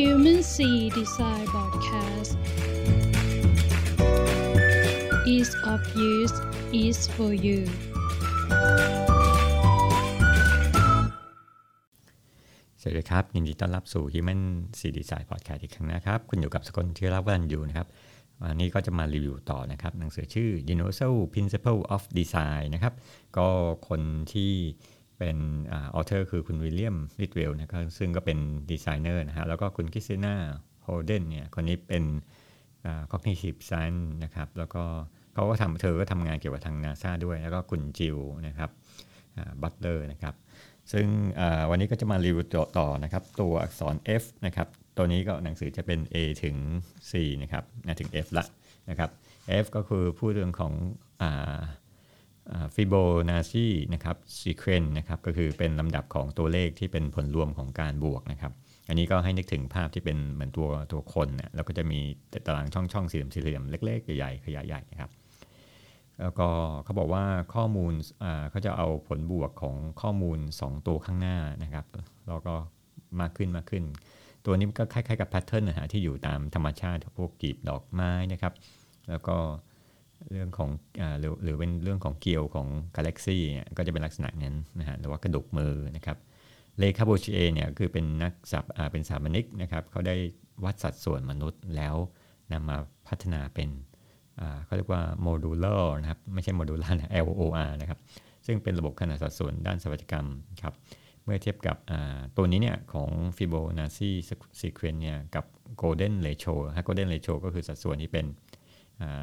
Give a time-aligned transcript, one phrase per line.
[0.00, 2.32] Human Sea Design Broadcast
[5.24, 5.80] Ease of
[6.12, 6.36] use
[6.84, 7.60] is for you
[12.80, 14.40] สวัสดีครับ ยินดีต้อนรับสู่ Human
[14.78, 17.88] C Design Podcast อีกครั้งนะครับ คุณอยู่กับสกลที่รับวันอยู่นะครับ
[18.42, 22.94] วันนี้ก็จะมารีวิวต่อนะครับ หนังสือชื่อ Universal Principle of Design นะครับ
[23.36, 23.48] ก็
[23.88, 24.00] คน
[24.32, 24.52] ที่
[25.18, 25.36] เป็น
[25.72, 28.38] author คือคุณ William Lidwell นะครับซึ่งก็เป็น
[28.70, 32.04] ดีไซเนอร์นะฮะแล้วก็คุณ Kritina Holden เนี่ยคนนี้เป็น
[33.12, 34.84] cognitive science นะครับแล้วก็
[35.34, 38.70] เขาก็ทำเธอก็ทำงานเกี่ยวกับทางนาซาด้วย แล้วก็คุณจิวนะครับ
[39.62, 40.34] Butler นะครับ
[40.92, 41.06] ซึ่ง
[41.70, 42.46] วันนี้ก็จะมารีวิว
[42.78, 46.56] ต่อนะครับตัวอักษร F นะครับตัวนี้ก็หนังสือจะเป็น A ถึง
[47.10, 47.64] C นะครับ
[48.00, 48.44] ถึง F ละ
[48.90, 49.10] นะครับ
[49.62, 50.72] F ก็คือพูดเรื่องของ
[52.74, 52.94] ฟิโบ
[53.30, 58.52] นาซีนะครับ sequence นะครับก็คือเป็นลำดับของตัวเลขที่เป็นผลรวมของการบวกนะครับ
[58.88, 62.00] อันนี้ก็ให้นึกถึงภาพที่เป็นเหมือนตัวตัวคนเนะแล้วก็จะมี
[62.46, 65.10] ตารางช่องช่องสี่เหลี่ยมสี่เหลี่ยมเล็กๆใหญ่ๆขยายใหญ่นะครับ
[66.20, 66.48] แล้วก็
[66.84, 67.92] เขาบอกว่าข้อมูล
[68.50, 71.84] เขาจะเอาผลบวกของข้อมูล 2 ตัวข้างหน้านะครับ
[72.26, 72.54] แล้วก็
[73.20, 73.84] มากขึ้นมากขึ้น
[74.44, 78.52] ตัวนี้ก็คล้ายๆกับ pattern นะฮะที่อยู่ตามธรรมชาติพวกกลีบดอกไม้นะครับ
[79.08, 79.36] แล้วก็
[80.30, 86.18] เรื่องของอหรือหรือเป็นเรื่องของเกลียวของกาแล็กซี่เนี่ยก็จะเป็นลักษณะนั้นนะฮะหรือว่ากระดูกมือนะครับ
[86.78, 90.16] Le Corbusier เนี่ยคือเป็นนักสับเป็นสถาปนิกนะครับเขาได้
[90.64, 91.94] วัดสัดส่วนมนุษย์แล้ว
[92.52, 92.76] นำมา
[93.08, 93.68] พัฒนาเป็น
[94.64, 97.98] เขาเรียกว่า Modulor นะครับไม่ใช่ modular นะ LOR นะครับ
[98.46, 100.26] ซึ่งเป็นระบบขนาดสัดส่วนด้านสถาปัตยกรรม
[100.62, 100.74] ครับ
[101.24, 101.76] เมื่อเทียบกับ
[102.36, 104.10] ตัวนี้เนี่ยของ Fibonacci
[104.60, 105.44] sequence เนี่ยกับ
[105.82, 108.26] Golden Ratio ฮะ Golden Ratio ก็คือสัดส่วนที่เป็น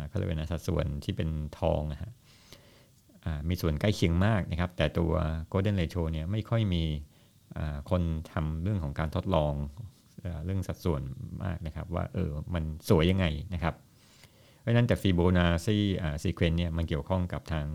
[0.07, 2.11] เขาเรียกว่าสัดส่วนที่เป็นทองนะฮะ
[3.49, 5.11] มีส่วนใกล้เคียงมากนะครับ แต่ตัว
[5.51, 6.83] Golden Ratio เนี่ยไม่ค่อยมี
[7.89, 9.53] คนทำเรื่องของการทดลอง
[10.45, 11.01] เรื่องสัดส่วน
[11.43, 13.75] มากนะครับ ว่าเออมันสวยยังไงนะครับ
[14.59, 17.65] เพราะนั้นแต่ Fibonacci sequence เนี่ยมันเกี่ยวข้องกับทาง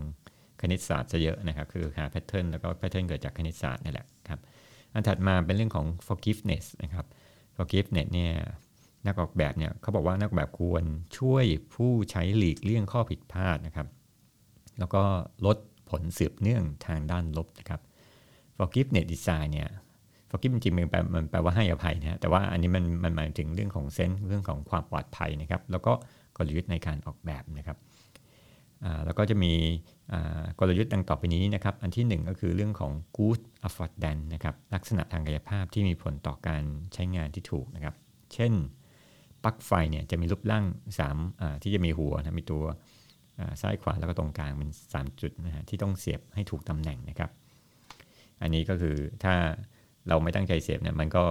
[0.61, 4.41] คณิตศาสตร์ซะเยอะนะครับ คือหา pattern แล้วก็ pattern เกิดจากคณิตศาสตร์นี่แหละครับ
[4.93, 7.05] อันถัดมาเป็นเรื่องของ forgiveness นะครับ
[7.57, 8.33] forgiveness เนี่ย
[9.07, 10.83] นักออกแบบเนี่ยเขาบอกว่านักออกแบบควร
[11.17, 13.87] ช่วยผู้ใช้หลีกเลี่ยงข้อผิดพลาดนะครับ
[14.79, 15.03] แล้วก็
[15.45, 15.57] ลด
[15.89, 17.81] ผลสืบเนื่องทางด้านลบนะครับ
[18.57, 19.69] forgiveness design เนี่ย
[20.29, 25.93] forgive จริงๆมันแปลมันแปลว่าให้อภัยนะแต่ว่าอันนี้มันมันหมายถึงเรื่องของเซนส์เรื่องของความปลอดภัยนะครับ แล้วก็
[26.37, 27.77] กลยุทธ์ในการออกแบบนะครับ
[29.05, 29.53] แล้วก็จะมี
[30.59, 36.63] กลยุทธ์ดังต่อไปนี้นะครับ อันที่ 1 ก็คือเรื่องของ good affordance นะครับ ลักษณะทางกายภาพที่มีผลต่อการ
[36.93, 37.95] ใช้งานที่ถูกนะครับ
[38.33, 38.53] เช่น
[39.47, 40.65] ลั๊กไฟเนี่ยจะมีรูปร่าง
[41.13, 42.63] 3ที่จะมีหัวนะมีตัว
[43.61, 47.29] ซ้ายขวาแล้วก็ตรงกลางเป็น 3 จุดนะฮะที่ต้องเสียบให้ถูกตำแหน่งนะครับ
[48.41, 49.33] อันนี้ก็คือถ้า
[50.07, 51.23] เราไม่ตั้งใจเสียบเนี่ยมันก็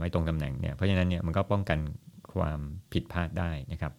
[0.00, 1.78] ไม่ตรงตำแหน่งเนี่ยเพราะฉะนั้นเนี่ยมันก็ป้องกัน
[2.34, 2.58] ความ
[2.92, 3.92] ผิดพลาดได้นะครับ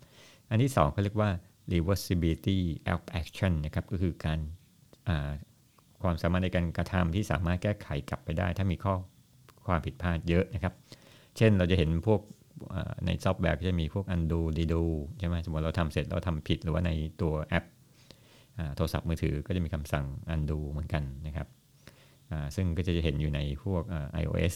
[0.50, 1.30] อันที่2เขาเรียกว่า
[1.74, 2.60] reversibility
[2.94, 4.40] of action นะครับก็คือการ
[6.04, 8.96] ความสามารถในการกระทำที่สามารถแก้ไขกลับไปได้ ถ้ามีข้อ
[9.68, 10.74] ความผิดพลาดเยอะนะครับ
[11.38, 12.22] เช่นเราจะเห็นพวก
[13.06, 14.84] ในซอฟต์แวร์ก็จะมีพวก undo redo
[15.20, 16.92] ใช่ไหมสมมติเราทำเสร็จเราทำผิดหรือว่าใน
[17.22, 17.66] ตัวแอป
[18.76, 21.48] โทรศัพท์มือถือก็จะมีคำสั่ง undo เหมือนกันนะครับ
[22.56, 23.84] ซึ่งก็จะเห็นอยู่ในพวก
[24.22, 24.54] iOS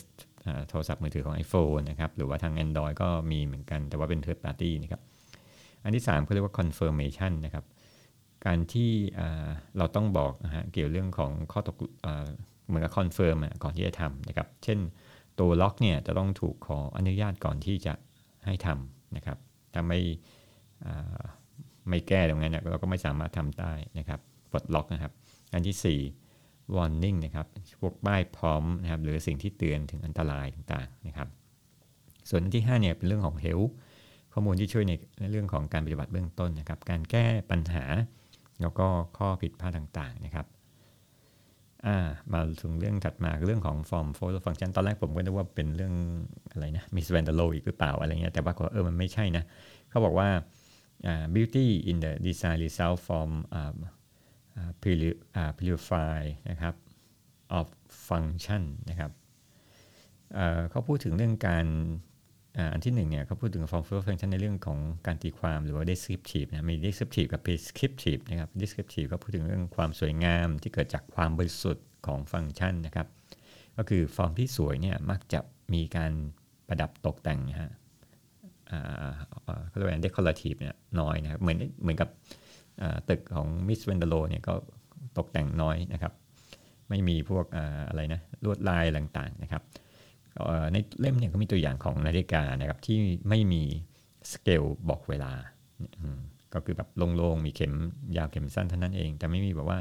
[0.69, 5.02] โทรศัพท์มือถือของ iPhone นะครับ หรือว่าทาง Android ก็มีเหมือนกัน แต่ว่าเป็น third party นะครับ
[5.84, 7.66] อันที่3เขาเรียกว่า confirmation นะครับ
[8.46, 8.91] การที่
[9.78, 11.75] เราต้องบอกนะฮะเกี่ยวเรื่องของข้อตก
[12.68, 14.79] เหมือนกับ confirm ก่อนที่จะทำนะครับ เช่น
[15.40, 17.94] ตัวล็อกเนี่ยจะต้องถูกขออนุญาตก่อนที่จะ
[18.46, 19.38] ให้ทำนะครับ
[19.74, 20.00] ถ้าไม่
[21.90, 24.20] ไม่แก้ตรงนั้นเนี่ยเราก็ไม่สามารถทำได้นะครับ
[24.52, 25.12] ปลดล็อกนะครับ
[25.53, 26.00] อันที่
[26.31, 27.47] 4 warning นะครับ
[27.81, 31.28] พวกป้ายพร้อมนะครับหรือสิ่งที่เตือนถึงอันตรายต่างๆนะครับ
[32.30, 33.72] ส่วนอันที่5เนี่ยเป็นเรื่องของ health
[34.34, 34.86] ข้อมูลที่ช่วย
[35.20, 37.86] ในเรื่องของการปฏิบัติเบื้องต้นนะครับ การแก้ปัญหา
[38.62, 38.88] แล้วก็
[39.18, 40.46] ข้อผิดพลาดต่างๆนะครับ
[42.34, 45.94] มาถึงเรื่องถัดมาเรื่องของ form follow function ตอนแรกผมก็นึกว่าเป็นเรื่อง
[46.52, 49.44] อะไรนะ miss van der Rohe อีกหรือเปล่าอะไรเงี้ยแต่ว่าเออมันไม่ใช่นะ
[49.90, 50.29] เขาบอกว่า
[51.35, 53.29] beauty in the design result from
[55.59, 56.20] purify
[56.50, 56.76] นะครับ
[57.58, 57.68] of
[58.09, 59.12] function นะครับ
[60.70, 61.66] เขาพูดถึงเรื่องการ
[62.74, 73.08] อันที่หนึ่งเนี่ยเขาพูดถึง form fill function ในเรื่องของการตีความหรือว่า descriptive นะมี descriptive กับ prescriptive นะครับ descriptive ก็พูดถึงเรื่องความสวยงามที่เกิดจากความบริสุทธิ์ของฟังก์ชันนะครับ
[73.78, 75.40] ก็คือฟอร์มที่สวยเนี่ยมักจะ
[75.74, 76.12] มีการ
[76.68, 77.72] ประดับตกแต่งนะฮะ
[79.68, 82.09] เขาเรียกว่า decorative เนี่ยน้อยนะครับเหมือนเหมือนกับ
[83.09, 84.54] ตึกของ Mies van der Rohe เนี่ยก็
[85.18, 86.14] ตกแต่งน้อยนะครับ
[86.90, 87.46] ไม่มีพวก
[87.90, 89.62] อะไรนะลวดลายต่างๆนะครับ
[90.73, 92.97] ในเล่มเนี่ยก็มีตัวอย่างของนาฬิกานะครับที่
[93.29, 93.63] ไม่มี
[94.31, 95.34] สเกลบอกเวลา
[96.53, 97.73] ก็คือแบบโล่งๆ มีเข็ม
[98.17, 99.79] ยาวเข็มสั้นเท่านั้นเอง แต่ไม่มีแบบว่า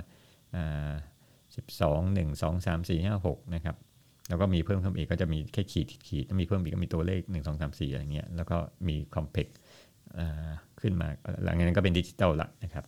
[1.56, 3.76] สิบสองหนึ่งสองสามสี่ห้าหกนะครับ
[4.28, 8.56] แล้วก็มีเพิ่มขึ้นอีกก็จะมีแค่ขีดขีดมีเพิ่มอีกก็มีตัวเลข 1 2 3 4 อะไรเงี้ยแล้วก็
[8.88, 9.46] มีคอมเพล็ก
[10.80, 11.08] ขึ้นมา
[11.44, 12.84] หลังจากนั้นก็เป็นดิจิตอลละนะครับ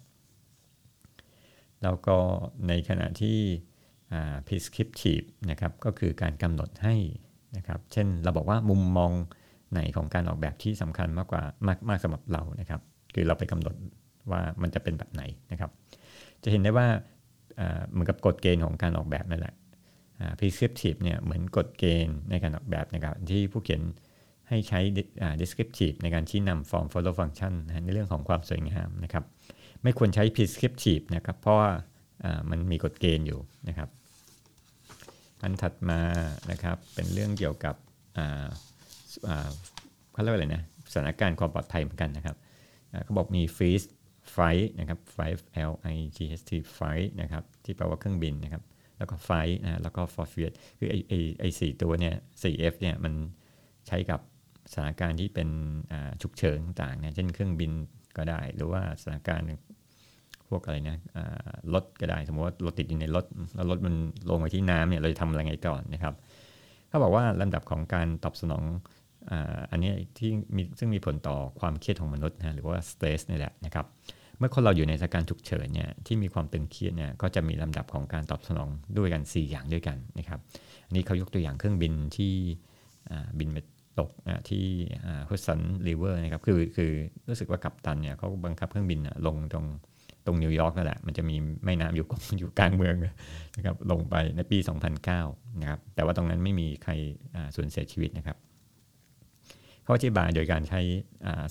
[1.82, 2.16] แล้วก็
[2.68, 3.38] ในขณะที่
[4.46, 6.94] prescriptive นะครับก็คือการกำหนดให้
[7.56, 9.12] นะครับเช่นเราบอกว่ามุมมอง
[9.72, 12.80] ไหนของการออกแบบที่สำคัญมากกว่ามากมากสำหรับเรานะครับ
[13.14, 13.74] คือเราไปกำหนด
[14.30, 15.22] ว่ามันจะเป็นแบบไหน
[15.52, 15.70] นะครับ
[16.42, 16.86] จะเห็นได้ว่า
[17.90, 19.54] เหมือนกับกฎเกณฑ์ของการออกแบบนั่นแหละ
[20.38, 23.82] prescriptive เนี่ยเหมือนกฎเกณฑ์ในการออกแบบนะครับที่ผู้เขียน
[24.48, 24.80] ให้ใช้
[25.40, 27.52] descriptive ในการชี้นำ form follow function
[27.84, 29.24] ในเรื่องของความสวยงามนะครับ
[29.82, 31.70] ไม่ควรใช้ prescriptive นะครับ เพราะว่า
[32.50, 33.88] มันมีกฎเกณฑ์อยู่นะครับ
[35.43, 36.00] อันถัดมา
[36.50, 37.75] นะครับเป็นเรื่องเกี่ยวกับ
[40.12, 40.62] เขาเรียกว่าอะไรนะ
[40.93, 42.37] สถานการณ์ความปลอดภัยเหมือนกันนะครับ
[43.05, 43.87] เขาบอกมี freeze
[44.35, 45.31] f i g h t นะครับ f i
[45.70, 48.62] L I G H T flight นะครับที่แปลว่าเครื่องบินนะครับ
[48.99, 49.31] แล้วก็ไฟ
[49.64, 53.14] นะแล้วก็ for fear คือไอไอไอสี่ตัวเนี่ย 4F เนี่ยมัน
[53.87, 54.20] ใช้กับ
[54.73, 55.49] สถานการณ์ที่เป็น
[56.23, 57.73] ฉุกเฉินต่างๆนะเช่นเครื่องบิน
[58.17, 59.46] ก็ได้ หรือว่าสถานการณ์
[60.50, 60.96] พวกอะไรนะ
[61.74, 63.24] รถก็ได้สมมติว่ารถติดอยู่ในรถ
[63.54, 63.94] แล้วรถมัน
[64.30, 66.14] ลงไปที่น้ำเนี่ยเราจะทำอะไรไงก่อนนะครับ
[66.88, 68.64] เขาบอกว่าลำดับของการตอบสนอง
[69.70, 73.86] อันนี้ที่มีซึ่งมีผลต่อความเครียดของมนุษย์นะหรือว่าสเตรสนี่แหละนะครับ
[74.38, 80.40] เมื่อคนเราอยู่ในสถานการณ์ฉุกเฉินเนี่ยที่มีความตึงเครียดเนี่ยก็จะมีลำดับของการตอบสนองด้วยกัน 4 อย่างด้วยกันนะครับ
[80.86, 82.34] อันนี้เขายกตัวอย่างเครื่องบินที่
[83.38, 83.58] บินไป
[84.00, 84.10] ตก
[84.50, 84.66] ที่
[85.28, 86.90] ฮุสซันริเวอร์นะครับคือคือ
[87.28, 89.66] รู้สึกว่ากัปตันเนี่ยเขาบังคับเครื่องบินลงตรง
[90.28, 92.06] ตรงนิวยอร์กนั่นแหละมันจะมีแม่น้ำอยู่
[92.38, 92.94] อยู่กลางเมือง
[93.56, 94.58] นะครับลงไปในปี
[95.08, 96.92] 2009นะครับแต่ว่าตรงนั้นไม่มีใคร
[97.56, 98.36] สูญเสียชีวิตนะครับ
[99.82, 100.80] เขาอธิบายโดยการใช้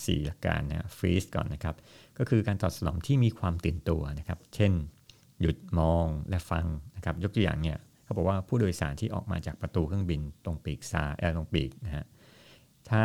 [0.06, 1.76] สี่หลักการนะ freeze ก่อนนะครับ
[2.18, 4.72] ก็คือการตอบสนองที่มีความตื่นตัวนะครับ เช่น
[5.42, 6.66] หยุดมองและฟัง
[6.96, 12.06] นะครับ ยกตัวอย่างเนี่ยเขาบอกว่าผู้โดยสารที่ออกมาจากประตูเครื่องบินตรงปีกซ้ายตรงปีกนะฮะ
[12.90, 13.04] ถ้า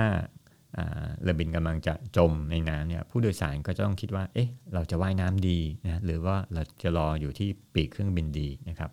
[1.20, 8.90] เรือบินกำลังจะจมในน้ำเนี่ยผู้โดยสารก็จะต้องคิดว่า เอ๊ะ เราจะว่ายน้ำดีนะหรือว่าเราจะรออยู่ที่ปีกเครื่องบินดีนะครับ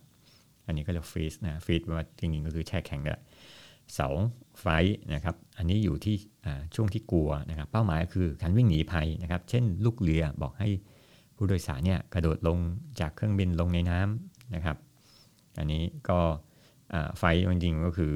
[0.65, 3.13] อันนี้ก็เรียกฟรีสนะฟรีสว่าจริงๆก็คือแช่แข็งเลย
[3.93, 4.07] เสา
[4.61, 4.65] ไฟ
[5.13, 6.15] นะครับ อันนี้อยู่ที่
[6.75, 10.69] ช่วงที่กลัวนะครับ เป้าหมายคือการวิ่งหนีภัยนะครับ เช่น ลูกเรือบอกให้
[11.35, 12.57] ผู้โดยสารเนี่ยกระโดดลง
[12.99, 14.77] จากเครื่องบินลงในน้ำนะครับ
[15.59, 16.19] อันนี้ก็
[17.19, 18.13] ไฟจริงๆก็คือ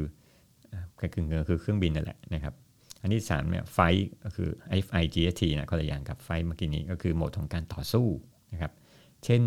[1.00, 1.10] คือ
[1.48, 2.54] คือเครื่องบินนั่นแหละนะครับ
[3.04, 3.80] อันที่3เนี่ยไฟ
[4.24, 4.50] ก็คือ
[4.86, 8.08] F I G S T นะคนละอย่างกับไฟเมื่อกี้นี้ก็คือโหมดของการต่อสู้
[8.52, 8.72] นะครับ
[9.26, 9.42] เช่น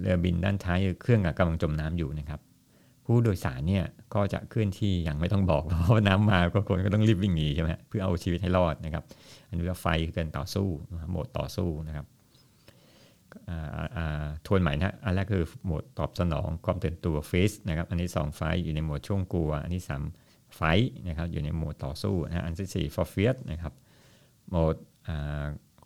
[0.00, 2.40] เรือบินด้านท้ายเครื่องกำลังจมน้ำอยู่นะครับ
[3.06, 3.84] ผู้โดยสารเนี่ย
[4.14, 9.04] ก็จะเคลื่อนที่อย่างไม่ต้องบอกเพราะน้ำมาก็คนก็ต้องรีบวิ่งหนีใช่ไหมเพื่อเอาชีวิตให้รอดนะครับ
[9.48, 10.66] อันนี้ว่าไฟคือการต่อสู้
[11.10, 12.06] โหมดต่อสู้นะครับ
[14.46, 20.21] ทวนใหม่นะอันแรกคือโหมดตอบสนองความตื่นตัวเฟสนะครับ อันนี้2ไฟอยู่ในโหมดช่วงกลัว อันที่3
[20.56, 20.62] ไฟ
[21.08, 23.72] นะครับอยู่ในโหมดต่อสู้นะอันที่4 for fear นะครับ
[24.48, 24.76] โหมด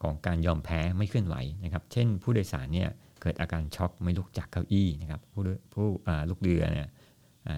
[0.03, 2.89] ของการยอมแพ้ไม่เคลื่อนไหวนะครับ เช่น ผู้โดยสารเนี่ย
[3.23, 5.43] เกิดอาการช็อกไม่ลุกจากเก้าอี้นะครับผู้
[5.75, 5.87] ผู้
[6.31, 6.89] ลูกเรือเนี่ย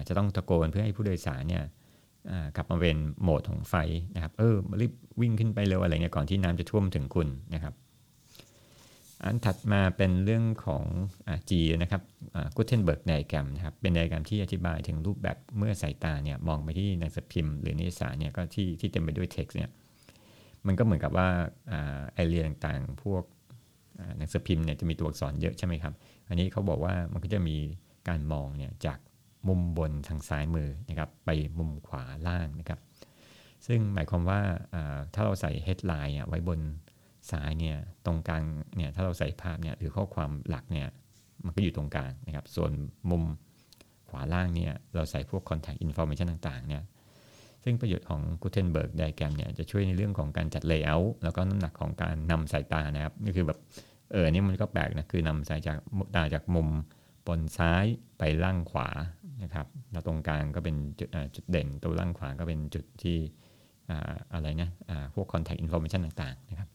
[0.07, 1.63] จะต้องตะโกนเพื่อให้ผู้โดยสารเนี่ย
[2.55, 3.75] กลับมาเป็นโหมดของไฟ
[4.15, 7.73] นะครับเออรีบวิ่งขึ้นไปเร็วอะไรเงี้ยก่อนที่น้ำจะท่วมถึงคุณนะครับ
[9.23, 10.83] อันถัดมาเป็นเรื่องของ
[11.49, 12.01] G นะครับ
[12.55, 19.69] Gutenberg diagram นะครับเป็นไดแกรมที่อธิบายถึงรูปแบบเมื่อสายตาเนี่ยมองไปที่หนังสือพิมพ์ หรือนิตยสารเนี่ยก็ที่ที่เต็มไปด้วยเท็กซ์เนี่ย
[20.65, 21.27] มันก็เหมือนกับว่า
[22.13, 23.23] area ต่างๆ พวก
[24.17, 25.93] หนังสือพิมพ์เนี่ยจะมีตัวอักษรเยอะใช่ไหมครับ
[26.27, 27.57] อันนี้เขาบอกว่ามันก็จะมี
[28.07, 28.99] การมองเนี่ยจาก
[29.47, 32.79] มุมบนทางซ้ายมือนะครับไปมุมขวาล่างนะครับ
[33.67, 34.39] ซึ่งหมายความว่า
[35.13, 36.59] ถ้าเราใส่ headline ไว้บน
[37.31, 38.43] ซ้ายเนี่ยตรงกลาง
[38.75, 40.87] เนี่ยถ้าเราใส่ภาพเนี่ยหรือข้อความหลักเนี่ย
[41.45, 42.71] มันก็อยู่ตรงกลางนะครับ ส่วน
[43.09, 43.23] มุม
[44.09, 46.83] ขวาล่างเนี่ยเราใส่พวก contact information ต่างๆเนี่ย
[47.63, 53.59] ซึ่งประโยชน์ของ Gutenberg Diagram เนี่ยจะช่วยในเรื่องของการจัด layout แล้วก็น้ำหนักของการนำสายตานะครับนี่คือแบบ
[54.11, 55.77] เออนี่มันก็แปลกนะคือนำสายจาก
[56.15, 56.69] ตาจากมุม
[57.27, 57.85] บนซ้าย
[58.17, 58.89] ไปล่างขวา
[59.43, 63.17] นะครับแล้วตรงกลางก็เป็นจุดจุดเด่นตัวล่างขวาก็เป็นจุดที่
[64.33, 64.69] อะไรนะ
[65.13, 66.69] พวก contact information ต่างๆนะครับ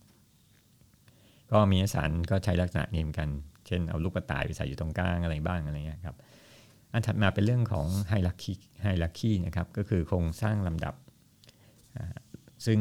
[1.54, 3.28] ก็มีสารก็ใช้ลักษณะนี้เหมือนกัน
[3.66, 6.16] เช่นเอาลูกกระต่ายไปใส่อยู่ตรงกลางอะไรบ้างอะไรเงี้ยครับ
[6.92, 10.94] อันถัดมาเป็นเรื่องของไฮรักคีไฮรักคีนะครับก็คือโครงสร้างลำดับ
[12.66, 12.80] ซึ่ง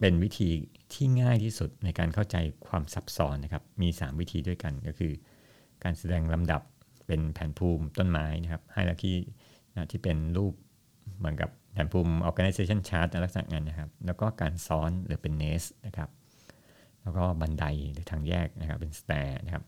[0.00, 0.50] เป็นวิธี
[0.92, 5.12] ที่ง่ายที่สุดในการเข้าใจความซับซ้อนนะครับ มี 3 วิธีด้วยกันก็คือ
[5.84, 6.62] การแสดงลำดับ
[7.06, 9.14] เป็นแผนภูมิต้นไม้นะครับไฮรักี
[9.72, 10.54] นะที่เป็นรูป
[11.18, 16.08] เหมือนกับแผนภูมิ organization chart ลักษณะงานนะครับ แล้วก็การซ้อนหรือเป็น nest นะครับ
[17.02, 19.64] แล้วก็บันไดหรือทางแยกนะครับเป็น stair นะครับ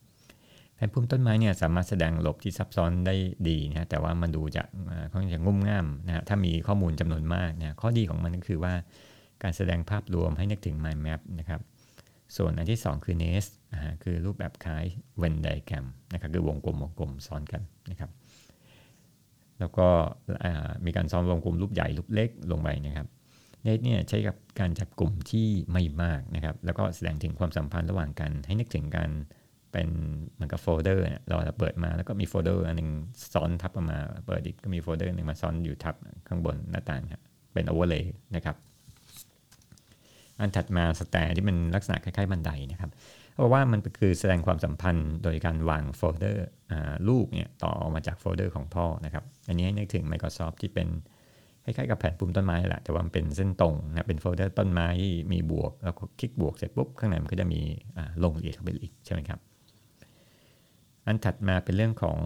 [0.75, 3.15] แผนภูมิต้นไม้เนี่ยสามารถแสดงระบที่ซับซ้อนได้
[3.49, 4.63] ดีนะแต่ว่ามันดูจะ
[5.13, 8.75] ค่อนข้างจะงุ่มง่ามนะถ้ามีข้อมูลจำนวนมากนะข้อดีของมันก็คือว่า
[9.43, 11.61] การแสดงภาพรวมให้นึกถึง mind map นะครับ
[12.37, 13.51] ส่วนอันที่ 2 คือ nest
[14.03, 14.85] คือรูปแบบคล้าย
[15.21, 18.11] Venn diagram นะครับคือวงกลมวงกลมซ้อนกันนะครับ
[19.61, 19.87] แล้วก็
[20.85, 23.09] มีการซ้อนวงกลมรูปใหญ่รูปเล็กลงไปนะครับ
[23.65, 29.11] เนตเนี่ยใช้กับการจับกลุ่มที่ไม่มากนะครับ แล้วก็แสดงถึงความสัมพันธ์ระหว่างกัน ให้นึกถึงการ
[29.73, 29.89] เป็น
[30.33, 32.91] เหมือนกับโฟลเดอร์เราเปิดมาแล้วก็มีโฟลเดอร์อันหนึ่ง
[33.33, 35.95] ซ้อนทับมา เปิดอีกก็มีโฟลเดอร์หนึ่งมาซ้อนอยู่ทับ
[36.29, 38.57] ข้างบนหน้าต่างครับเป็น overlay นะครับ
[40.41, 42.91] อันถัดมา stair ที่เป็นลักษณะคล้ายๆบันไดนะครับ
[43.35, 46.47] เพราะว่ามันคือแสดงความสัมพันธ์โดยการวางโฟลเดอร์
[47.09, 50.89] ลูกเนี่ยต่อมาจากโฟลเดอร์ของพ่อนะครับ อันนี้ให้นึกถึง Microsoft ที่เป็น
[51.65, 54.89] คล้ายๆกับแผนภูมิต้นไม้แหละแต่ว่ามันเป็นเส้นตรงนะเป็นโฟลเดอร์ต้นไม้
[55.33, 57.61] มีบวก แล้วก็คลิกบวกเสร็จปุ๊บข้างในมันก็จะมี
[58.23, 59.41] ลงละเอียดเข้าไปอีกใช่ไหมครับ
[61.07, 62.19] อันถัดมาเป็นเรื่องของ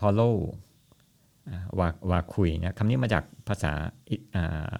[0.00, 0.22] ฮอลโล
[1.78, 3.72] วาวาคุยนะคำนี้มาจากภาษา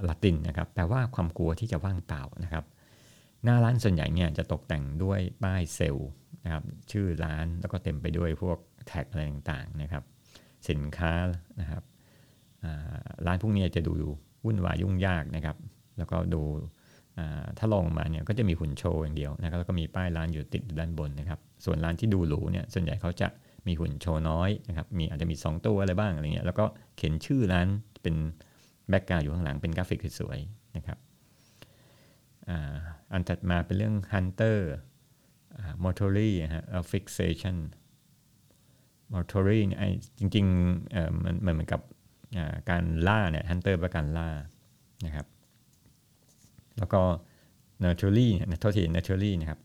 [0.09, 2.65] ละตินนะครับแปลว่าความกลัวที่จะว่างเปล่านะครับ
[3.45, 6.11] หน้าร้านส่วนใหญ่เนี่ยจะตกแต่งด้วยป้ายเซลล์
[6.45, 10.05] นะครับชื่อร้านแล้วก็เต็มไปด้วยพวกแท็กอะไรต่างๆนะครับ
[10.69, 11.13] สินค้า
[11.61, 11.83] นะครับ
[13.26, 13.92] ร้านพวกนี้จะดู
[14.45, 15.57] วุ่นวายยุ่งยากนะครับ
[15.99, 16.42] แล้วก็ดู
[17.59, 23.28] ถ้าลองมาเนี่ยก็จะมีหุ่นโชว์อย่างเดียวนะครับแล้วก็มีป้ายร้านอยู่ติดด้านบนนะครับ ส่วนร้านที่ดูหรูเนี่ยส่วนใหญ่เขาจะ
[23.66, 26.64] มีหุ่นโชว์น้อยนะครับมีอาจจะมี 2 ตัวอะไรบ้างอะไรเงี้ยแล้วก็
[26.97, 27.66] เขียนชื่อร้าน
[28.02, 28.14] เป็น
[28.88, 30.99] แบ็กกราวอยู่ข้างหลังเป็นกราฟิกสวยๆนะครับ
[33.12, 34.59] อันถัดมาเป็นเรื่อง Hunter
[35.85, 37.57] Motory ฮะ Fixation
[39.14, 39.81] Motory เนี่ย
[40.19, 41.81] จริงๆมันเหมือนกับ
[42.71, 44.29] การล่าเนี่ย Hunter ประการล่า
[45.07, 45.27] นะครับ
[46.79, 47.01] แล้วก็
[47.85, 49.61] naturally นะโทษที naturally นะครับ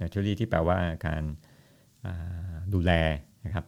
[0.00, 1.22] naturally ที่แปลว่าการ
[2.74, 2.92] ดูแล
[3.46, 3.64] นะครับ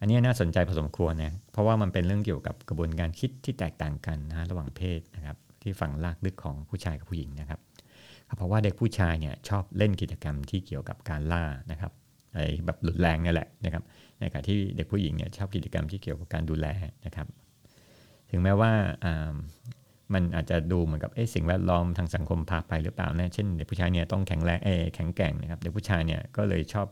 [0.00, 7.60] อันนี้น่าสนใจพอสมควรนะเพราะว่ามันเป็นเรื่องเกี่ยวกับกระบวนการคิดที่แตกต่างกันนะระหว่างเพศนะครับ ที่ฝังลากลึกของผู้ชายกับผู้หญิงนะครับ
[8.36, 11.92] เพราะว่าเด็กผู้ชายเนี่ยชอบเล่นกิจกรรมที่เกี่ยวกับการล่านะครับ
[12.32, 13.82] อะไรแบบหลุดแรงนี่แหละนะครับ
[14.20, 16.66] ในขณะที่เด็กผู้หญิงเนี่ยชอบกิจกรรมที่เกี่ยวกับการดูแล
[17.06, 17.26] นะครับ
[18.30, 18.72] ถึงแม้ว่า
[20.14, 26.88] มันอาจจะดูเหมือนกับสิ่งแวดล้อมทางสังคมพาไปหรือเปล่านะเช่นเด็กผู้ชายเนี่ยต้องแข็งแรงเอแข็งแกร่งนะครับเด็กผู้ชายเนี่ยก็เลยชอบ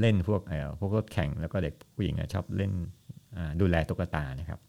[0.00, 2.72] เล่นพวกเอพวกรถแข่งแล้วก็เด็กผู้หญิงชอบเล่น
[3.60, 4.60] ดูแลตุ๊กตานะครับ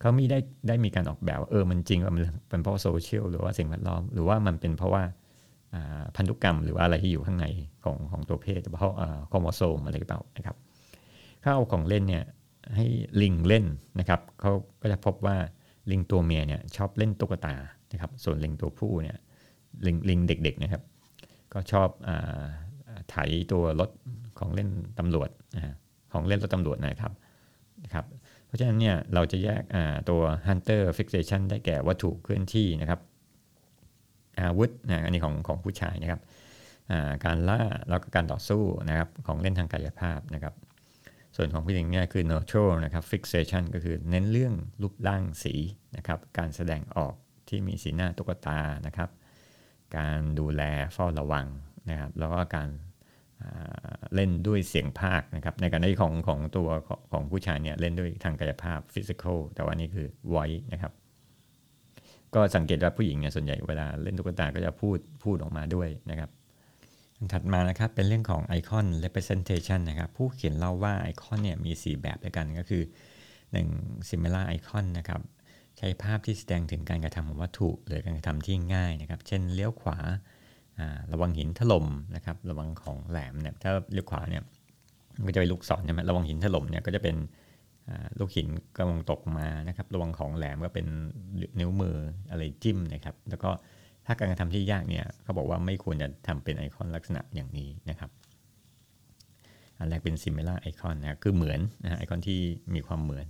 [0.00, 0.38] เขามีได้
[0.68, 5.02] ได้มีการออกแบบว่าเออมันจริงว่ามันเป็นเพราะโซเชียลหรือว่าสิ่งแวดล้อม หรือว่ามันเป็นเพราะว่า
[6.16, 7.46] พันธุกรรมหรือว่าอะไรที่อยู่ข้างใน
[7.84, 8.94] ของของตัวเพศเพราะ
[9.28, 10.56] โครโมโซมอะไรหรือเปล่านะครับ
[11.42, 12.24] ถ้าเอาของเล่นเนี่ย
[12.76, 12.86] ให้
[13.22, 13.64] ลิงเล่น
[13.98, 15.36] นะครับเขาก็จะพบว่า
[15.90, 17.54] ลิงตัวเมียเนี่ยชอบเล่นตุ๊กตา
[17.92, 19.18] นะครับ ส่วนลิงตัวผู้เนี่ย
[19.86, 20.82] ลิงลิงเด็กๆนะครับ
[21.52, 22.10] ก็ชอบอ
[23.10, 23.16] ไถ
[23.52, 23.90] ตัวรถ
[24.38, 24.68] ของเล่น
[24.98, 25.30] ตำรวจ
[26.12, 27.12] ของเล่นรถตำรวจนะครับ
[27.84, 28.04] นะครับ
[28.46, 29.62] เพราะฉะนั้นเนี่ยเราจะแยก
[30.10, 33.00] ตัว hunter fixation ได้แก่วัตถุเคลื่อนที่นะครับ
[34.38, 36.20] อาวุธนะอันนี้ของของผู้ชายนะครับ
[37.24, 40.54] การล่าแล้วก็การต่อสู้นะครับของเล่นทางกายภาพนะครับ
[41.36, 45.54] ส่วนของผู้หญิงเนี่ยคือ neutral นะครับ fixation ก็คือเน้นเรื่องรูปร่างสี
[45.96, 47.14] นะครับ การแสดงออก
[47.48, 49.10] ที่มีสีหน้าตุ๊กตานะครับ
[49.96, 50.62] การดูแล
[50.92, 51.46] เฝ้าระวัง
[51.90, 52.68] นะครับ แล้วก็การ
[54.14, 56.68] เล่นด้วยเสียงภาคนะครับ ในการที่ของของตัว
[57.12, 60.92] ของผู้ชายเนี่ยเล่นด้วยทางกายภาพ physical แต่ว่านี่คือ voice นะครับ
[62.34, 66.30] ก็สังเกตว่าผู้หญิงเนี่ยส่วนใหญ่เวลาเล่นตุ๊กตาก็จะพูดพูดออกมาด้วยนะครับ
[67.32, 72.82] ถัดมานะครับเป็นเรื่องของไอคอน representation นะครับผู้เขียนเล่าว่าไอคอนเนี่ยมี 4 แบบด้วยกันก็คือ
[73.50, 74.10] 1.
[74.10, 75.20] similar icon นะครับ
[75.78, 79.98] ใช้ภาพที่แสดงถึงการกระทำของวัตถุหรือการกระทำที่ง่ายนะครับ เช่นเลี้ยวขวา
[81.12, 84.42] ระวังหินถล่มนะครับระวังของแหลมเนี่ยถ้าเลี้ยวขวาเนี่ย
[85.26, 87.16] ก็จะเป็นลูกศรใช่ไหมระวังหินถล่มเนี่ยก็จะเป็น
[88.18, 90.86] ลูกหินกำลังตกมานะครับ ระวังของแหลมก็เป็น
[91.60, 91.96] นิ้วมือ
[92.30, 93.50] อะไรจิ้มนะครับ แล้วก็
[94.06, 98.10] ถ้าการกระทำที่ยากเนี่ยเขาบอกว่าไม่ควรจะทำเป็นไอคอนลักษณะอย่างนี้นะครับ
[99.78, 102.40] อันแรกเป็น similar icon นะคือเหมือนนะไอคอนที่
[102.74, 103.26] มีความเหมือน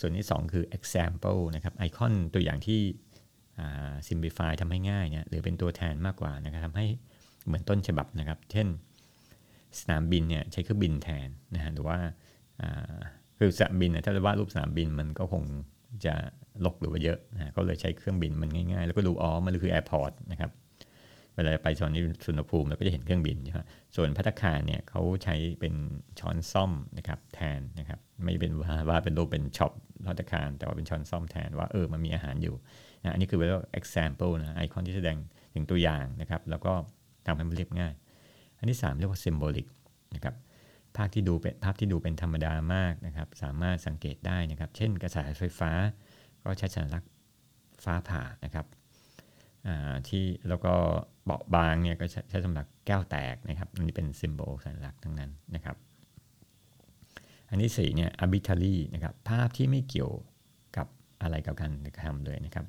[0.00, 2.80] ส่วนที่ 2 คือ example นะครับไอคอนตัวอย่างที่
[4.08, 6.86] simplify ทำให้ง่ายเนี่ยหรือเป็นตัวแทนมากกว่านะครับทำให้
[7.46, 8.68] เหมือนต้นฉบับนะครับ เช่น
[9.80, 11.98] สนามบินเนี่ยใช้เครื่องบินแทนนะฮะหรือว่า
[13.38, 15.42] คือสนามบินนะถ้าจะวาดรูปสนามบินมันก็คง
[16.04, 16.14] จะ
[16.64, 20.50] ลกหรือว่าเยอะนะก็เลยใช้เครื่องบินมันง่ายๆ แล้วก็ดูอ๋อมันคือ airport นะครับ
[21.34, 23.60] เวลาไปชอนนี้สุวรรณภูมิเราก็จะเห็นเครื่องบินใช่ไหม
[23.96, 25.74] ส่วนภัตตาคารเนี่ยเขาใช้เป็น
[26.18, 29.72] ช้อนส้อมนะครับแทนนะครับไม่เป็นว่าว่าเป็นรูปเป็น shop
[30.06, 32.54] ภัตตาคารแต่ว่าเป็นช้อนส้อมแทนว่าเออมันมีอาหารอยู่
[33.02, 35.16] นะอันนี้คือเรียกว่า example นะไอคอนที่แสดง
[35.54, 36.72] ถึงตัวอย่างนะครับแล้วก็
[37.26, 37.92] ทำให้มันเรียบง่าย
[38.58, 39.66] อันที่ 3 เรียกว่า symbolic
[40.14, 40.34] นะครับ
[40.96, 45.72] ภาพที่ดูเป็นภาพที่ดูเป็นธรรมดามากนะครับสามารถสังเกตได้นะครับ เช่นกระแสไฟฟ้า
[46.44, 47.10] ก็ใช้สัญลักษณ์
[47.84, 48.66] ฟ้าผ่านะครับ
[50.08, 50.74] ที่แล้วก็
[51.24, 55.76] เบาบางเนี่ยก็ใช้สำหรับแก้วแตกนะครับ อันนี้เป็นซิมโบลสัญลักษณ์ทั้งนั้นนะครับ
[57.48, 60.12] อันที่4เนี่ย arbitrary นะครับภาพที่ไม่เกี่ยว
[60.76, 60.86] กับ
[61.22, 62.66] อะไรกับการกระทำเลยนะครับ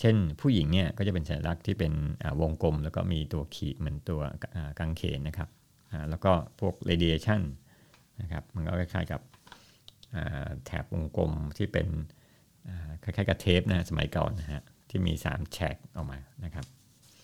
[0.00, 1.92] เช่นผู้หญิงเนี่ยก็จะเป็นสัญลักษณ์ที่เป็น
[2.40, 4.20] วงกลม แล้วก็มีตัวขีดเหมือนตัว
[4.78, 5.48] กางเขนนะครับ
[6.10, 7.42] แล้วก็พวก radiation
[8.20, 9.20] นะครับมันก็คล้ายๆกับ
[10.64, 11.88] แถบวงกลมที่เป็น
[13.02, 16.64] คล้ายๆกับเทปนะสมัยก่อนนะฮะที่มี 3 แฉกออกมานะครับ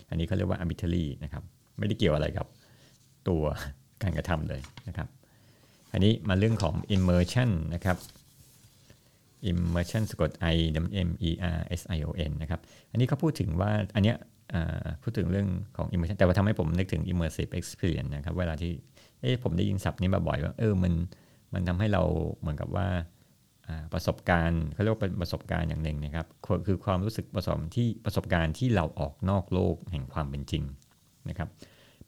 [0.09, 1.43] อันนี้เขาเรียกว่า arbitrary นะครับ
[1.79, 2.47] ไม่ได้เกี่ยวอะไรกับ
[3.29, 3.43] ตัว
[4.03, 5.09] การกระทำเลยนะครับ
[5.93, 7.97] อันนี้มาเรื่องของ immersion นะครับ
[9.51, 10.57] immersion สะกด i
[11.09, 12.61] m e r s i o n นะครับ
[12.91, 14.17] อันนี้เขาพูดถึงว่าอันเนี้ย
[15.03, 18.73] พูดถึงเรื่องของ immersion แต่ว่าทำให้ผมนึกถึง immersive experience นะครับ เวลาที่
[19.21, 20.93] เอ๊ะผมได้ยินศัพท์นี้มาบ่อยว่าเออมัน
[21.55, 22.03] มันทำให้เรา
[22.41, 22.87] เหมือนกับว่า
[23.93, 26.27] ประสบการณ์เขาเรียกว่าเป็นประสบการณ์อย่างหนึ่งนะครับ
[26.67, 30.65] คือความรู้สึกประสบที่ประสบการณ์ที่เราออกนอกโลกแห่งความเป็นจริง
[31.29, 31.49] นะครับ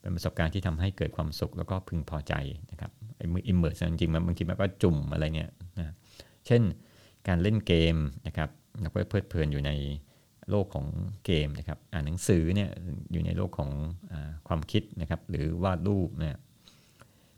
[0.01, 2.35] เป็นประสบการณ์ที่ทำให้เกิดความสุขแล้วก็พึงพอใจ
[2.71, 5.95] นะครับไอ้ immerse จริงๆมันบางทีมันก็จุ่มอะไรเนี่ยนะ
[6.47, 6.63] เช่น
[7.29, 7.97] การเล่นเกม
[8.27, 9.73] นะครับเราก็เพลิดเพลินอยู่ใน
[10.51, 10.87] โลกของ
[11.27, 12.71] เกมนะครับ อ่านหนังสือเนี่ย
[13.13, 13.71] อยู่ในโลกของ
[14.13, 14.15] อ
[14.49, 16.37] ความคิดนะครับ หรือวาดรูปเนี่ย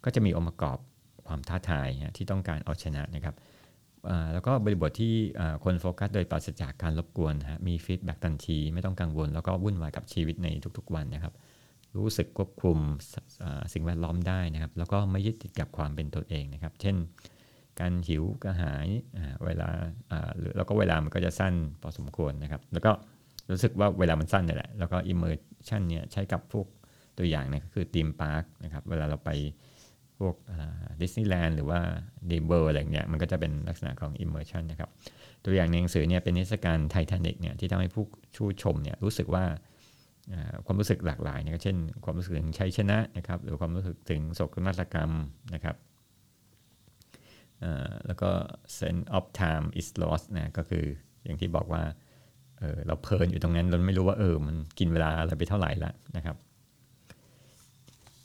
[0.05, 0.79] ก็จะมีองค์ประกอบ
[1.27, 3.35] ความท้าทายที่ต้องการเอาชนะนะครับ
[4.33, 5.15] แล้วก็บริบทที่
[5.65, 10.49] คนโฟกัสโดยปราศจากการรบกวนฮะมี feedback ทันทีไม่ต้องกังวล แล้วก็วุ่นวายกับชีวิตใน
[10.79, 11.35] ทุกๆวันนะครับ
[11.97, 12.79] รู้สึกควบคุม
[13.73, 16.97] สิ่งแวดล้อมได้นะครับ แล้วก็ไม่ยึดติดกับความเป็นตัวเองนะครับ เช่น
[17.81, 18.87] การหิวกระหาย
[19.45, 19.69] เวลา
[20.39, 22.93] หรือแล้วก็เวลามันก็จะสั้นพอสมควรนะครับ แล้วก็
[23.51, 26.67] รู้สึกว่าเวลามันสั้นนี่แหละแล้วก็ immersion เนี่ยใช้กับพวก
[27.19, 29.31] ตัวอย่างนะก็คือ theme park นะครับเวลาเราไป
[30.19, 30.35] พวก
[31.03, 31.81] ดิสนีย์แลนด์หรือว่า
[32.31, 34.91] ดีเบอร์อะไรเงี้ยมันก็จะเป็นลักษณะของ immersion นะครับ
[35.45, 38.05] ตัวอย่างในหนังสือเนี่ยเป็นนิทรรศการไททานิกเนี่ยที่ทำให้ผู้
[38.37, 39.45] ชูชมเนี่ยรู้สึกว่า
[40.67, 45.11] ความรู้สึกหลากหลายนะเช่น ความรู้สึกถึงชัยชนะนะครับหรือความรู้สึกถึงโศกนาฏกรรม
[45.55, 45.77] นะครับ
[48.07, 48.31] แล้วก็
[48.79, 50.85] sense of time is lost นะก็คือ
[51.25, 51.83] อย่างที่บอกว่า
[52.59, 56.37] เเราเพลินอยู่ตรงนั้นเราไม่รู้ว่าเออมันกินเวลาอะไรไปเท่าไหร่ละนะครับ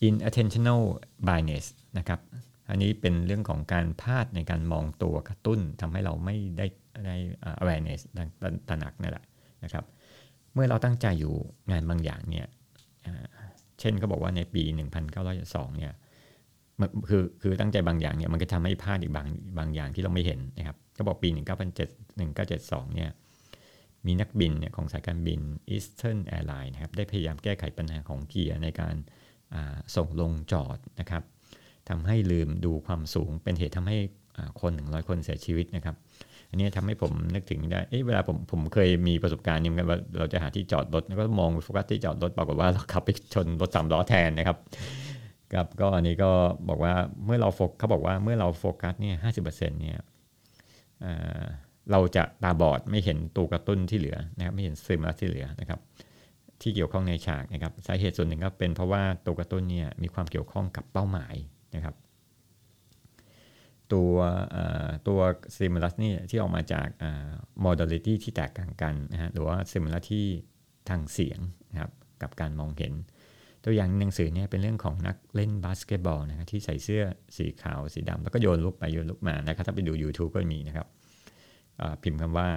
[0.07, 0.81] inattentional
[1.27, 1.65] bias
[1.97, 2.19] นะครับ
[2.69, 6.65] อันนี้เป็นเรื่องของการพลาดในการมองตัวกระตุ้นทำให้เราไม่ได้
[7.05, 7.15] ได้
[7.61, 8.01] awareness
[8.69, 9.25] ตระหนักนั่นแหละ
[9.63, 9.85] นะครับ
[10.53, 11.33] เมื่อเราตั้งใจอยู่
[11.71, 12.47] งานบางอย่างเนี่ย
[13.79, 14.63] เช่นเขาบอกว่าในปี
[15.19, 15.93] 1902เนี่ย
[17.09, 23.11] คือคือตั้งใจบางอย่างเนี่ยมันก็ทำให้พลาดอีกบางบางอย่างที่เราไม่เห็นนะครับก็บอกปี 1907 1972เนี่ย
[24.05, 25.39] มีนักบินเนี่ยของสายการบิน
[25.75, 28.95] Eastern Airlines นะครับได้พยายามแก้ไขปัญหาของเกียร์ในการ
[29.95, 31.23] ส่งลงจอดนะครับ
[31.89, 33.97] ทำให้ลืมดูความสูงเป็นเหตุทำให้
[34.61, 35.95] คนหนึ่งร้อยคนเสียชีวิตนะครับ
[36.49, 44.57] อันนี้ทำให้ผมนึกถึงได้เเวลาผมผมเคยมีประสบการณ์นี้เหมือนกันว่าเราจะหาที่จอดรถแล้วก็มองโฟกัสที่จอดรถปรากฏว่าเราขับไปชนรถสามล้อแทนนะครับ
[45.53, 46.31] กับก็อันนี้ก็
[46.69, 46.93] บอกว่า
[47.25, 49.99] เมื่อเราโฟกเขาบอกว่าเมื่อเราโฟกัสเนี่ยห้าสิบเปอร์เซ็นต์เนี่ย
[51.91, 55.79] เราจะตาบอดไม่เห็นตัวกระตุ้นที่เหลือนะครับไม่เห็นซึมลัสที่เหลือนะครับ
[56.63, 61.35] ที่เกี่ยวข้องในฉากนะครับสาเหตุส่วนหนึ่งก็เป็นเพราะว่าตัวกระตุ้นเนี่ยมีความเกี่ยวข้องกับเป้าหมาย
[61.75, 61.95] นะครับ
[63.93, 64.13] ตัว
[65.07, 65.19] ตัว
[65.55, 66.87] stimulus นี่ที่ออกมาจาก
[67.61, 70.25] modality ที่แตกต่างกันนะฮะหรือว่า stimulus ที่
[70.89, 71.39] ทางเสียง
[71.71, 72.93] นะครับกับการมองเห็น
[73.63, 77.03] ตัวอย่างหนังสือเนี่ยเป็นเรื่องของนักเล่นบาสเกตบอลนะครับที่ใส่เสื้อ
[77.37, 80.87] สีขาวสีดำแล้วก็โยนลูกไปโยนลูกมานะครับถ้าไปดู YouTube ก็มีนะครับ
[82.03, 82.47] พิมพ์คำว่า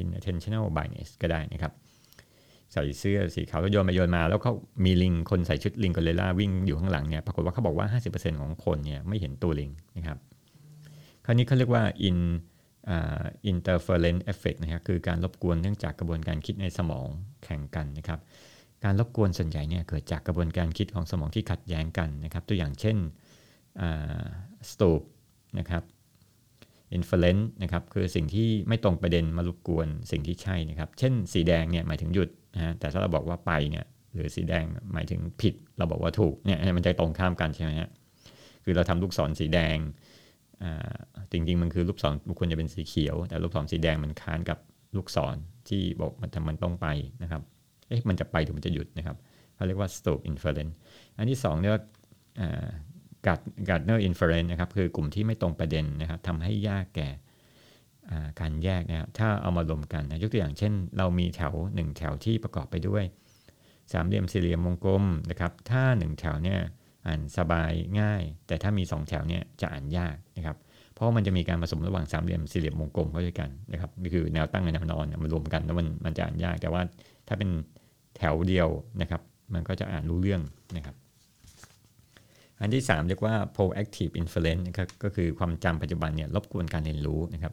[0.00, 1.72] inattentional bias ก็ได้นะครับ
[2.72, 4.52] ใส่เสื้อสีขาวแล้วโยนมาโยนมา แล้วเขา
[4.84, 10.18] มีลิงคนใส่ชุดลิงกอเลล่าวิ่งอยู่ข้างหลังเนี่ยปรากฏว่าเขาบอกว่า 50%ของคนเนี่ยไม่เห็นตัวลิงนะครับ
[11.24, 12.18] คราวนี้เขาเรียกว่า in
[12.94, 17.08] uh, interference effect นะครับคือการรบกวนเนื่องจากกระบวนการคิดในสมอง
[17.44, 18.20] แข่งกันนะครับ
[18.84, 22.96] การรบกวนส่วนใหญ่เนี่ยเกิดจากกระบวนการคิดของสมองที่ขัดแย้งกันนะครับ ตัวอย่างเช่น
[24.70, 25.02] stoop
[25.58, 25.82] นะครับ
[26.96, 33.84] inference นะครับคือสิ่งที่ไม่ตรงประเด็นมารบกวนสิ่งที่ใช่นะครับ เช่นสีแดงเนี่ยหมายถึงหยุด นะแต่ถ้าเราบอกว่าไปเนี่ย
[34.14, 37.90] หรือสีแดงหมายถึงผิดเราบอกว่าถูกเนี่ยมันจะตรงข้ามกันใช่ไหมฮะ
[38.64, 39.76] คือเราทำลูกศรสีแดง
[41.32, 44.58] จริงๆมันคือลูกศรควรจะเป็นสีเขียว แต่ลูกศรสีแดงมันค้านกับ
[44.96, 45.36] ลูกศร
[45.68, 46.86] ที่บอกมันทำมันต้องไป
[47.22, 47.42] นะครับ
[47.88, 49.16] เอ๊ะมันจะไปหรือมันจะหยุดนะครับ
[49.54, 50.74] เขาเรียกว่า stop inference
[51.16, 51.82] อันที่2เรียกว่า
[53.68, 57.08] Gardner inference นะครับคือกลุ่มที่ไม่ตรงประเด็นนะครับทำให้ยากแก่
[58.40, 63.04] การแยกนะถ้าเอามารวมกันนะยกตัวอย่างเช่น เรามีแถว 1 แถวที่ประกอบไปด้วย
[63.92, 66.60] สามเหลี่ยมสี่เหลี่ยมวงกลมนะครับถ้า 1 แถวเนี่ย
[67.06, 70.56] อ่านสบายง่าย แต่ถ้ามี 2 แถวเนี่ยจะอ่านยากนะครับ
[70.94, 76.82] เพราะมันจะมีการผสมระหว่างสามเหลี่ยมสี่เหลี่ยมวงกลมเข้าด้วยกันนะครับนี่คือแนวตั้งกับแนวนอนมารวมกันแล้วมันมันจะอ่านยาก แต่ว่า
[77.28, 77.50] ถ้าเป็น
[78.16, 78.68] แถวเดียว
[79.00, 79.22] นะครับ
[79.54, 80.42] มันก็จะอ่านรู้เรื่อง
[80.76, 80.96] นะครับ
[82.60, 87.52] อันที่ 3 เรียกว่า proactive inference นะครับก็คือความจำปัจจุบันเนี่ยรบกวนการเรียนรู้นะครับ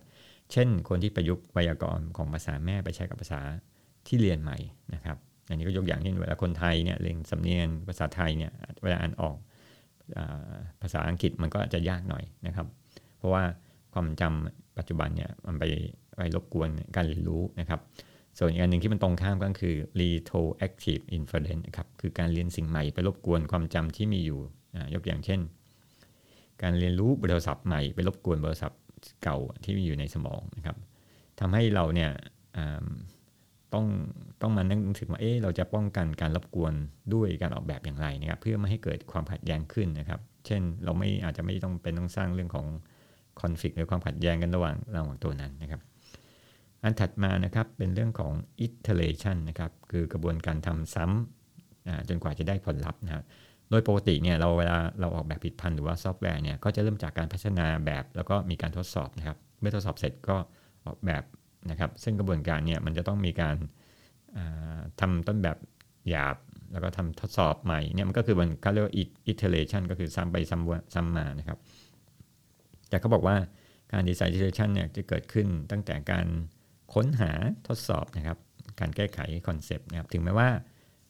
[0.52, 3.42] เช่น คนที่ประยุกต์ไวยากรณ์ของภาษาแม่ไปใช้กับภาษา
[4.08, 4.58] ที่เรียนใหม่
[4.94, 5.18] นะครับ
[5.50, 8.52] อันนี้ก็ยกอย่างเช่นเวลาคนไทยเนี่ยเรียนสำเนียงภาษาไทยเนี่ย
[8.84, 9.38] เวลาอ่านออก
[10.82, 12.68] ภาษาอังกฤษมันก็จะยากหน่อยนะครับ
[13.18, 13.44] เพราะว่า
[13.94, 15.64] ความจำปัจจุบันเนี่ยมันไป
[16.18, 17.80] ไปรบกวนการเรียนรู้นะครับ
[18.38, 24.40] ส่วนอีกอันหนึ่งที่มันตรงข้ามก็คือ retroactive inference นะครับคือการเรียนสิ่งใหม่ไปรบกวนความจำที่มีอยู่
[24.94, 25.40] ยกอย่างเช่น
[26.62, 28.80] การเรียนรู้เบอร์ศัพท์ใหม่ไปรบกวนเบอร์ศัพท์
[29.24, 30.78] เก่าที่มีอยู่ในสมองนะครับ
[31.40, 32.12] ทำให้เราเนี่ย
[33.74, 33.86] ต้อง
[34.42, 36.74] ต้องมานึกถึงว่าเอ๊ะเราจะป้องกันการรบกวน
[37.14, 42.68] ด้วยการออกแบบอย่างไรนะครับเพื่อไม่ให้เกิดความขัดแย้งขึ้นนะครับ เช่นเราไม่อาจจะไม่ต้องเป็นต้องสร้างเรื่องของ
[43.42, 45.82] คอนฟ lict หรือความขัดแย้งกันระหว่างระหว่างตัวนั้นนะครับ
[46.84, 48.34] อันถัดมานะครับเป็นเรื่องของ
[48.66, 53.24] iteration นะครับคือกระบวนการทำซ้ำจนกว่าจะได้ผลลัพธ์นะครับ
[53.70, 60.38] โดยปกติเนี่ยเราเวลาเราออกแบบผิดพันหรือว่าซอฟต์แวร์เนี่ยก็จะเริ่มจากการพัฒนาแบบแล้วก็มีการทดสอบนะครับ เมื่อทดสอบเสร็จก็
[60.86, 61.24] ออกแบบ
[61.70, 63.56] นะครับ ซึ่งกระบวนการเนี่ยมันจะต้องมีการ
[65.00, 65.58] ทำต้นแบบ
[66.10, 66.38] หยาบ
[66.72, 68.94] แล้วก็ทำทดสอบใหม่เนี่ยมันก็คือมันเขาเรียกว่า
[69.32, 71.58] iteration ก็คือซ้ำไปซ้ำซ้ำมานะครับ
[72.90, 73.36] แต่เขาบอกว่า
[73.92, 76.26] การดีไซน์ iteration เนี่ยจะเกิดขึ้นตั้งแต่การ
[76.94, 77.32] ค้นหา
[77.68, 78.38] ทดสอบนะครับ
[78.80, 80.50] การแก้ไข concept นะครับ ถึงแม้ว่า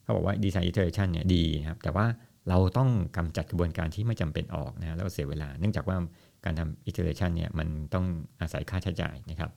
[0.02, 2.06] เขาบอกว่าดีไซน์ iteration เนี่ยดีนะครับ แต่ว่า
[2.48, 5.96] เราต้องกำจัดกระบวนการที่ไม่จำเป็นออกนะแล้วก็เสียเวลา เนื่องจากว่า
[6.44, 8.04] การทำ iteration เนี่ยมันต้อง
[8.40, 9.50] อาศัยค่าใช้จ่ายนะครับ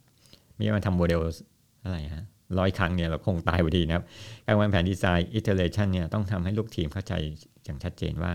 [0.53, 1.19] ไม่ใช่มาทำโมเดล
[1.83, 2.25] อะไรฮะ
[2.59, 4.05] ร้อยครั้งเนี่ยเราคงตายพอดีนะครับ
[4.47, 7.13] การวางแผนดีไซน์ iteration เนี่ยต้องทำให้ลูกทีมเข้าใจ
[7.65, 8.31] อย่างชัดเจนว่า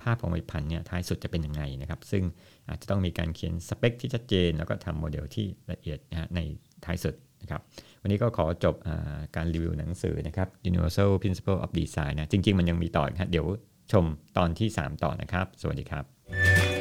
[0.00, 2.22] ภาพของผลิตภัณฑ์เนี่ยท้ายสุดจะเป็นยังไงนะครับ ซึ่ง
[2.68, 6.40] อาจจะต้องมีการเขียนสเปคที่ชัดเจน แล้วก็ทำโมเดลที่ละเอียดนะฮะใน
[6.84, 7.60] ท้ายสุดนะครับ
[8.02, 8.74] วันนี้ก็ขอจบ
[9.36, 13.46] การรีวิวหนังสือนะครับ Universal Principle of Design นะ จริง ๆ มันยังมีต่อนะเดี๋ยว
[13.92, 14.04] ชม
[14.36, 16.71] ตอนที่ 3 ต่อนะครับ สวัสดีครับ